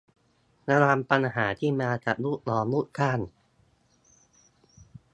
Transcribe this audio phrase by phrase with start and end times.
[0.69, 3.19] ระวังปัญหาที่มากับลูกน้องลูกจ้าง